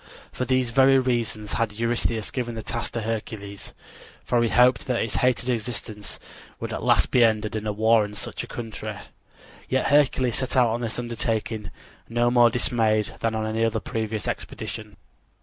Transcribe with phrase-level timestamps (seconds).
[0.31, 3.71] For these very reasons had Eurystheus given the task to Hercules,
[4.25, 6.17] for he hoped that his hated existence
[6.59, 8.95] would at last be ended in a war in such a country.
[9.69, 11.69] Yet Hercules set out on this undertaking
[12.09, 14.97] no more dismayed than on any previous expedition.